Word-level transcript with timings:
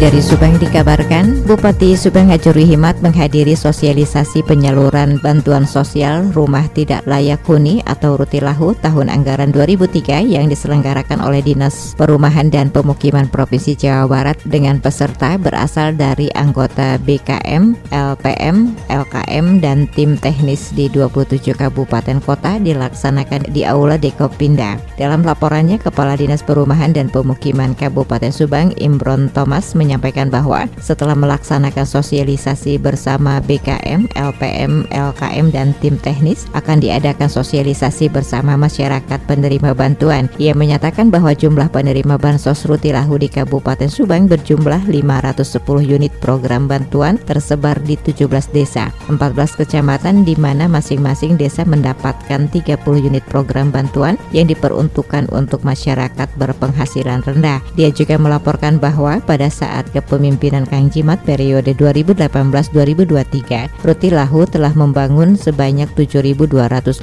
Dari 0.00 0.24
Subang 0.24 0.56
dikabarkan, 0.56 1.44
Bupati 1.44 1.92
Subang 1.92 2.32
Hajuri 2.32 2.64
Himat 2.64 2.96
menghadiri 3.04 3.52
sosialisasi 3.52 4.40
penyaluran 4.48 5.20
bantuan 5.20 5.68
sosial 5.68 6.24
rumah 6.32 6.64
tidak 6.72 7.04
layak 7.04 7.44
huni 7.44 7.84
atau 7.84 8.16
Rutilahu 8.16 8.72
tahun 8.80 9.12
anggaran 9.12 9.52
2003 9.52 10.24
yang 10.24 10.48
diselenggarakan 10.48 11.20
oleh 11.20 11.44
Dinas 11.44 11.92
Perumahan 12.00 12.48
dan 12.48 12.72
Pemukiman 12.72 13.28
Provinsi 13.28 13.76
Jawa 13.76 14.08
Barat 14.08 14.40
dengan 14.48 14.80
peserta 14.80 15.36
berasal 15.36 15.92
dari 15.92 16.32
anggota 16.32 16.96
BKM, 17.04 17.92
LPM, 17.92 18.72
LKM, 18.88 19.60
dan 19.60 19.84
tim 19.92 20.16
teknis 20.16 20.72
di 20.72 20.88
27 20.88 21.52
kabupaten 21.52 22.24
kota 22.24 22.56
dilaksanakan 22.56 23.52
di 23.52 23.68
Aula 23.68 24.00
Dekopinda. 24.00 24.80
Dalam 24.96 25.20
laporannya, 25.20 25.76
Kepala 25.76 26.16
Dinas 26.16 26.40
Perumahan 26.40 26.96
dan 26.96 27.12
Pemukiman 27.12 27.76
Kabupaten 27.76 28.32
Subang 28.32 28.72
Imron 28.80 29.28
Thomas 29.36 29.76
menyampaikan 29.90 30.30
bahwa 30.30 30.70
setelah 30.78 31.18
melaksanakan 31.18 31.82
sosialisasi 31.82 32.78
bersama 32.78 33.42
BKM, 33.42 34.06
LPM, 34.14 34.86
LKM 34.94 35.50
dan 35.50 35.74
tim 35.82 35.98
teknis 35.98 36.46
akan 36.54 36.78
diadakan 36.78 37.26
sosialisasi 37.26 38.06
bersama 38.06 38.54
masyarakat 38.54 39.18
penerima 39.26 39.74
bantuan. 39.74 40.30
Ia 40.38 40.54
menyatakan 40.54 41.10
bahwa 41.10 41.34
jumlah 41.34 41.66
penerima 41.74 42.22
bansos 42.22 42.62
Rutilahu 42.70 43.18
di 43.18 43.26
Kabupaten 43.26 43.90
Subang 43.90 44.30
berjumlah 44.30 44.86
510 44.86 45.58
unit 45.82 46.14
program 46.22 46.70
bantuan 46.70 47.18
tersebar 47.18 47.74
di 47.82 47.98
17 47.98 48.30
desa, 48.54 48.94
14 49.10 49.58
kecamatan 49.58 50.22
di 50.22 50.38
mana 50.38 50.70
masing-masing 50.70 51.34
desa 51.34 51.66
mendapatkan 51.66 52.46
30 52.46 52.78
unit 53.02 53.26
program 53.26 53.74
bantuan 53.74 54.14
yang 54.30 54.46
diperuntukkan 54.46 55.26
untuk 55.34 55.66
masyarakat 55.66 56.30
berpenghasilan 56.38 57.26
rendah. 57.26 57.58
Dia 57.74 57.90
juga 57.90 58.20
melaporkan 58.20 58.78
bahwa 58.78 59.18
pada 59.24 59.50
saat 59.50 59.79
saat 59.80 59.96
kepemimpinan 59.96 60.68
Kang 60.68 60.92
Jimat 60.92 61.24
periode 61.24 61.72
2018-2023, 61.72 63.80
Rutilahu 63.80 64.44
telah 64.44 64.76
membangun 64.76 65.40
sebanyak 65.40 65.88
7.256 65.96 67.00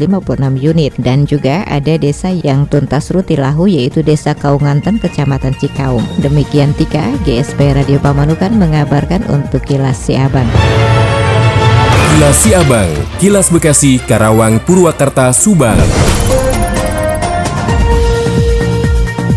unit 0.62 0.94
dan 1.02 1.26
juga 1.26 1.66
ada 1.66 1.98
desa 1.98 2.30
yang 2.30 2.70
tuntas 2.70 3.10
Rutilahu 3.10 3.66
yaitu 3.66 4.06
Desa 4.06 4.38
Kaunganten, 4.38 5.02
Kecamatan 5.02 5.58
Cikaum. 5.58 6.06
Demikian 6.22 6.70
Tika, 6.78 7.10
GSP 7.26 7.74
Radio 7.74 7.98
Pamanukan 7.98 8.54
mengabarkan 8.54 9.26
untuk 9.34 9.66
Kilas 9.66 9.98
Siabang. 9.98 10.46
Kilas 12.14 12.38
Siabang, 12.46 12.94
Kilas 13.18 13.50
Bekasi, 13.50 13.98
Karawang, 14.06 14.62
Purwakarta, 14.62 15.34
Subang. 15.34 15.82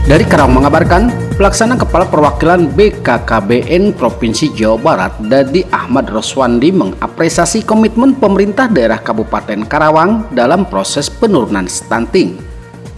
Dari 0.04 0.28
Karawang 0.28 0.60
mengabarkan, 0.60 1.29
Pelaksana 1.41 1.72
Kepala 1.72 2.05
Perwakilan 2.05 2.69
BKKBN 2.77 3.96
Provinsi 3.96 4.52
Jawa 4.52 4.77
Barat, 4.77 5.24
Dadi 5.24 5.64
Ahmad 5.72 6.12
Roswandi 6.12 6.69
mengapresiasi 6.69 7.64
komitmen 7.64 8.12
pemerintah 8.12 8.69
daerah 8.69 9.00
Kabupaten 9.00 9.64
Karawang 9.64 10.28
dalam 10.36 10.69
proses 10.69 11.08
penurunan 11.08 11.64
stunting. 11.64 12.36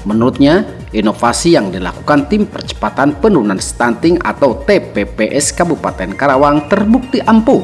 Menurutnya, 0.03 0.67
inovasi 0.91 1.55
yang 1.55 1.71
dilakukan 1.71 2.27
tim 2.27 2.43
percepatan 2.51 3.15
penurunan 3.23 3.62
stunting 3.62 4.19
atau 4.19 4.59
TPPS 4.67 5.55
Kabupaten 5.55 6.11
Karawang 6.11 6.67
terbukti 6.67 7.23
ampuh. 7.23 7.62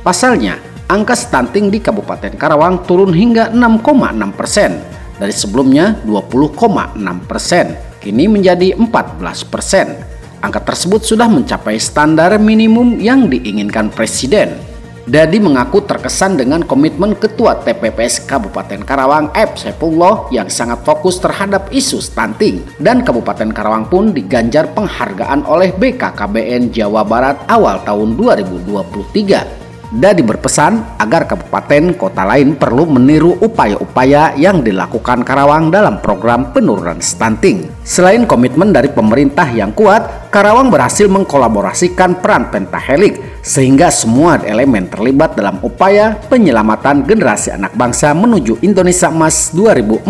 Pasalnya, 0.00 0.56
angka 0.88 1.20
stunting 1.20 1.68
di 1.68 1.84
Kabupaten 1.84 2.32
Karawang 2.32 2.80
turun 2.88 3.12
hingga 3.12 3.52
6,6 3.52 4.24
persen 4.32 4.80
dari 5.20 5.36
sebelumnya 5.36 6.00
20,6 6.08 6.96
persen 7.28 7.87
kini 8.08 8.24
menjadi 8.24 8.72
14 8.72 9.52
persen. 9.52 10.00
Angka 10.40 10.64
tersebut 10.64 11.04
sudah 11.04 11.28
mencapai 11.28 11.76
standar 11.76 12.40
minimum 12.40 12.96
yang 12.96 13.28
diinginkan 13.28 13.92
Presiden. 13.92 14.56
Dadi 15.04 15.36
mengaku 15.36 15.84
terkesan 15.84 16.40
dengan 16.40 16.64
komitmen 16.64 17.16
Ketua 17.16 17.60
TPPS 17.60 18.24
Kabupaten 18.24 18.80
Karawang 18.80 19.28
F. 19.36 19.60
Sepullah 19.60 20.24
yang 20.32 20.48
sangat 20.48 20.80
fokus 20.88 21.20
terhadap 21.20 21.68
isu 21.68 22.00
stunting 22.00 22.64
dan 22.80 23.04
Kabupaten 23.04 23.52
Karawang 23.52 23.88
pun 23.92 24.16
diganjar 24.16 24.72
penghargaan 24.72 25.44
oleh 25.44 25.72
BKKBN 25.76 26.72
Jawa 26.72 27.04
Barat 27.04 27.36
awal 27.48 27.84
tahun 27.84 28.16
2023. 28.16 29.67
Dadi 29.88 30.20
berpesan 30.20 31.00
agar 31.00 31.24
kabupaten 31.24 31.96
kota 31.96 32.20
lain 32.28 32.60
perlu 32.60 32.84
meniru 32.84 33.40
upaya-upaya 33.40 34.36
yang 34.36 34.60
dilakukan 34.60 35.24
Karawang 35.24 35.72
dalam 35.72 36.04
program 36.04 36.52
penurunan 36.52 37.00
stunting. 37.00 37.72
Selain 37.88 38.28
komitmen 38.28 38.68
dari 38.68 38.92
pemerintah 38.92 39.48
yang 39.48 39.72
kuat, 39.72 40.28
Karawang 40.28 40.68
berhasil 40.68 41.08
mengkolaborasikan 41.08 42.20
peran 42.20 42.52
pentahelik 42.52 43.40
sehingga 43.40 43.88
semua 43.88 44.36
elemen 44.44 44.92
terlibat 44.92 45.32
dalam 45.32 45.56
upaya 45.64 46.20
penyelamatan 46.28 47.08
generasi 47.08 47.56
anak 47.56 47.72
bangsa 47.72 48.12
menuju 48.12 48.60
Indonesia 48.60 49.08
Emas 49.08 49.56
2045. 49.56 50.04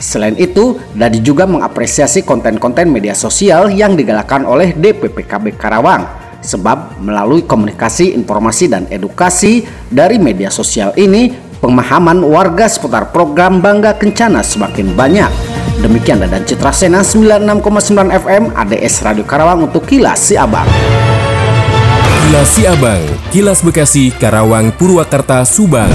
Selain 0.00 0.40
itu, 0.40 0.80
Dadi 0.96 1.20
juga 1.20 1.44
mengapresiasi 1.44 2.24
konten-konten 2.24 2.88
media 2.88 3.12
sosial 3.12 3.68
yang 3.68 3.92
digalakkan 3.92 4.48
oleh 4.48 4.72
DPPKB 4.72 5.60
Karawang 5.60 6.21
Sebab 6.42 6.98
melalui 6.98 7.46
komunikasi, 7.46 8.18
informasi, 8.18 8.66
dan 8.66 8.90
edukasi 8.90 9.62
dari 9.86 10.18
media 10.18 10.50
sosial 10.50 10.90
ini, 10.98 11.30
pemahaman 11.62 12.18
warga 12.26 12.66
seputar 12.66 13.14
program 13.14 13.62
Bangga 13.62 13.94
Kencana 13.94 14.42
semakin 14.42 14.92
banyak. 14.98 15.30
Demikian 15.78 16.22
dan 16.22 16.42
Citra 16.42 16.74
Sena 16.74 17.02
96,9 17.06 18.10
FM 18.10 18.54
ADS 18.54 18.94
Radio 19.02 19.24
Karawang 19.26 19.70
untuk 19.70 19.86
Kilas 19.86 20.18
Si 20.18 20.34
Abang. 20.34 20.66
Kilas 22.22 22.48
Si 22.54 22.62
Abang, 22.66 23.02
Kilas 23.34 23.60
Bekasi, 23.62 24.14
Karawang, 24.14 24.70
Purwakarta, 24.74 25.42
Subang. 25.42 25.90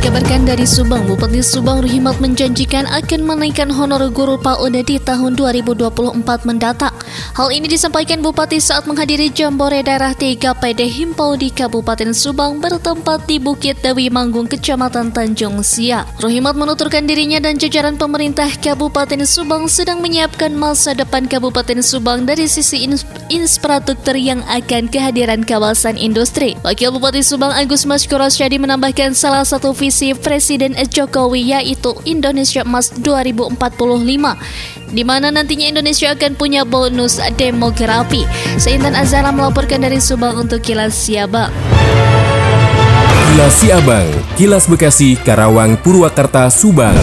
Dikabarkan 0.00 0.48
dari 0.48 0.64
Subang, 0.64 1.04
Bupati 1.04 1.44
Subang 1.44 1.84
Ruhimat 1.84 2.24
menjanjikan 2.24 2.88
akan 2.88 3.20
menaikkan 3.20 3.68
honor 3.68 4.08
guru 4.08 4.40
PAUD 4.40 4.80
di 4.88 4.96
tahun 4.96 5.36
2024 5.36 6.48
mendatang. 6.48 6.96
Hal 7.36 7.52
ini 7.52 7.68
disampaikan 7.68 8.24
Bupati 8.24 8.64
saat 8.64 8.88
menghadiri 8.88 9.28
Jambore 9.28 9.84
Daerah 9.84 10.16
3 10.16 10.56
PD 10.56 10.88
Himpau 10.88 11.36
di 11.36 11.52
Kabupaten 11.52 12.16
Subang 12.16 12.64
bertempat 12.64 13.28
di 13.28 13.36
Bukit 13.36 13.84
Dewi 13.84 14.08
Manggung, 14.08 14.48
Kecamatan 14.48 15.12
Tanjung 15.12 15.60
Sia. 15.60 16.08
Ruhimat 16.16 16.56
menuturkan 16.56 17.04
dirinya 17.04 17.36
dan 17.36 17.60
jajaran 17.60 18.00
pemerintah 18.00 18.48
Kabupaten 18.56 19.28
Subang 19.28 19.68
sedang 19.68 20.00
menyiapkan 20.00 20.48
masa 20.56 20.96
depan 20.96 21.28
Kabupaten 21.28 21.84
Subang 21.84 22.24
dari 22.24 22.48
sisi 22.48 22.88
infrastruktur 23.28 24.16
yang 24.16 24.40
akan 24.48 24.88
kehadiran 24.88 25.44
kawasan 25.44 26.00
industri. 26.00 26.56
Wakil 26.64 26.88
Bupati 26.88 27.20
Subang 27.20 27.52
Agus 27.52 27.84
Mas 27.84 28.08
Syadi 28.08 28.56
menambahkan 28.56 29.12
salah 29.12 29.44
satu 29.44 29.76
visi 29.76 29.89
visi 29.90 30.14
Presiden 30.14 30.78
Jokowi 30.78 31.50
yaitu 31.50 31.98
Indonesia 32.06 32.62
Emas 32.62 32.94
2045 32.94 33.58
di 34.94 35.02
mana 35.02 35.34
nantinya 35.34 35.66
Indonesia 35.66 36.14
akan 36.14 36.38
punya 36.38 36.62
bonus 36.62 37.18
demografi. 37.34 38.22
Seintan 38.54 38.94
Azara 38.94 39.34
melaporkan 39.34 39.82
dari 39.82 39.98
Subang 39.98 40.46
untuk 40.46 40.62
Kilas 40.62 40.94
Siabang. 40.94 41.50
Kilas 43.34 43.54
Siabang, 43.58 44.06
Kilas 44.38 44.70
Bekasi, 44.70 45.18
Karawang, 45.18 45.74
Purwakarta, 45.82 46.46
Subang. 46.46 46.94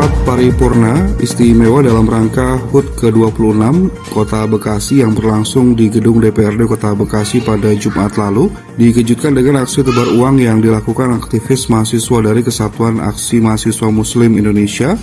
Rapat 0.00 0.24
paripurna 0.24 1.12
istimewa 1.20 1.84
dalam 1.84 2.08
rangka 2.08 2.56
HUT 2.72 2.96
ke-26 2.96 3.92
Kota 4.08 4.48
Bekasi 4.48 5.04
yang 5.04 5.12
berlangsung 5.12 5.76
di 5.76 5.92
gedung 5.92 6.24
DPRD 6.24 6.64
Kota 6.64 6.96
Bekasi 6.96 7.44
pada 7.44 7.68
Jumat 7.76 8.16
lalu 8.16 8.48
dikejutkan 8.80 9.36
dengan 9.36 9.60
aksi 9.60 9.84
tebar 9.84 10.08
uang 10.08 10.40
yang 10.40 10.64
dilakukan 10.64 11.12
aktivis 11.20 11.68
mahasiswa 11.68 12.32
dari 12.32 12.40
Kesatuan 12.40 12.96
Aksi 12.96 13.44
Mahasiswa 13.44 13.92
Muslim 13.92 14.40
Indonesia 14.40 14.96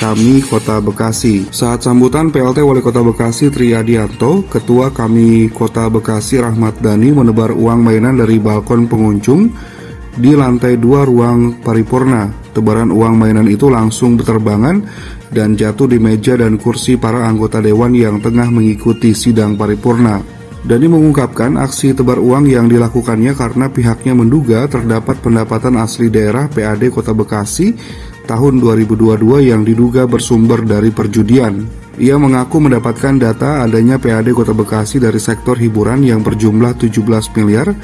Kami 0.00 0.40
Kota 0.40 0.80
Bekasi. 0.80 1.52
Saat 1.52 1.84
sambutan 1.84 2.32
PLT 2.32 2.64
Wali 2.64 2.80
Kota 2.80 3.04
Bekasi 3.04 3.52
Triadianto, 3.52 4.48
Ketua 4.48 4.88
Kami 4.96 5.52
Kota 5.52 5.92
Bekasi 5.92 6.40
Rahmat 6.40 6.80
Dani 6.80 7.12
menebar 7.12 7.52
uang 7.52 7.84
mainan 7.84 8.16
dari 8.16 8.40
balkon 8.40 8.88
pengunjung 8.88 9.76
di 10.18 10.34
lantai 10.34 10.74
dua 10.76 11.06
ruang 11.06 11.62
paripurna. 11.62 12.50
Tebaran 12.50 12.90
uang 12.90 13.14
mainan 13.14 13.46
itu 13.46 13.70
langsung 13.70 14.18
berterbangan 14.18 14.82
dan 15.30 15.54
jatuh 15.54 15.86
di 15.86 16.02
meja 16.02 16.34
dan 16.34 16.58
kursi 16.58 16.98
para 16.98 17.22
anggota 17.22 17.62
dewan 17.62 17.94
yang 17.94 18.18
tengah 18.18 18.50
mengikuti 18.50 19.14
sidang 19.14 19.54
paripurna. 19.54 20.18
Dani 20.66 20.90
mengungkapkan 20.90 21.54
aksi 21.54 21.94
tebar 21.94 22.18
uang 22.18 22.50
yang 22.50 22.66
dilakukannya 22.66 23.30
karena 23.38 23.70
pihaknya 23.70 24.12
menduga 24.18 24.66
terdapat 24.66 25.22
pendapatan 25.22 25.78
asli 25.78 26.10
daerah 26.10 26.50
PAD 26.50 26.90
Kota 26.90 27.14
Bekasi 27.14 27.78
tahun 28.26 28.58
2022 28.60 29.48
yang 29.48 29.62
diduga 29.62 30.04
bersumber 30.10 30.66
dari 30.66 30.90
perjudian. 30.90 31.87
Ia 31.98 32.14
mengaku 32.14 32.62
mendapatkan 32.62 33.18
data 33.18 33.66
adanya 33.66 33.98
PAD 33.98 34.30
Kota 34.30 34.54
Bekasi 34.54 35.02
dari 35.02 35.18
sektor 35.18 35.58
hiburan 35.58 36.06
yang 36.06 36.22
berjumlah 36.22 36.78
17 36.78 37.34
miliar 37.34 37.74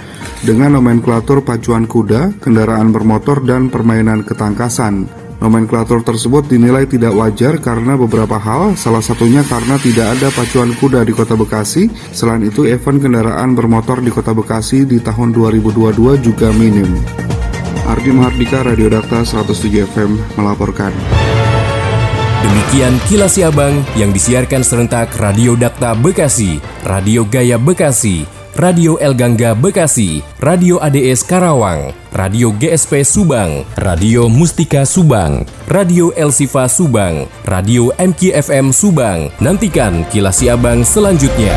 dengan 0.46 0.78
nomenklatur 0.78 1.42
pacuan 1.42 1.90
kuda, 1.90 2.38
kendaraan 2.38 2.94
bermotor, 2.94 3.42
dan 3.42 3.74
permainan 3.74 4.22
ketangkasan. 4.22 5.10
Nomenklatur 5.42 6.06
tersebut 6.06 6.46
dinilai 6.46 6.86
tidak 6.86 7.10
wajar 7.10 7.58
karena 7.58 7.98
beberapa 7.98 8.38
hal, 8.38 8.78
salah 8.78 9.02
satunya 9.02 9.42
karena 9.42 9.82
tidak 9.82 10.14
ada 10.14 10.30
pacuan 10.30 10.70
kuda 10.78 11.02
di 11.02 11.10
Kota 11.10 11.34
Bekasi. 11.34 11.90
Selain 12.14 12.46
itu, 12.46 12.70
event 12.70 13.02
kendaraan 13.02 13.58
bermotor 13.58 13.98
di 13.98 14.14
Kota 14.14 14.30
Bekasi 14.30 14.86
di 14.86 15.02
tahun 15.02 15.34
2022 15.34 16.22
juga 16.22 16.54
minim. 16.54 16.86
Ardi 17.90 18.14
Mahardika, 18.14 18.62
Radio 18.62 18.86
Dakta 18.86 19.26
107 19.26 19.84
FM 19.90 20.16
melaporkan. 20.38 20.94
Demikian 22.44 23.00
kilas 23.08 23.40
Abang 23.40 23.80
yang 23.96 24.12
disiarkan 24.12 24.60
serentak 24.60 25.16
Radio 25.16 25.56
Dakta 25.56 25.96
Bekasi, 25.96 26.60
Radio 26.84 27.24
Gaya 27.24 27.56
Bekasi, 27.56 28.28
Radio 28.52 29.00
El 29.00 29.16
Gangga 29.16 29.56
Bekasi, 29.56 30.20
Radio 30.44 30.76
ADS 30.76 31.24
Karawang, 31.24 31.96
Radio 32.12 32.52
GSP 32.52 33.00
Subang, 33.00 33.64
Radio 33.80 34.28
Mustika 34.28 34.84
Subang, 34.84 35.48
Radio 35.72 36.12
El 36.12 36.36
Sifa 36.36 36.68
Subang, 36.68 37.24
Radio 37.48 37.88
MKFM 37.96 38.76
Subang. 38.76 39.32
Nantikan 39.40 40.04
kilas 40.12 40.44
Abang 40.44 40.84
selanjutnya. 40.84 41.56